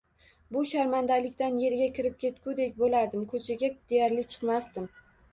[0.53, 4.89] Bu sharmandalikdan erga kirib ketgudek bo`lardim, ko`chaga deyarli chiqmasdim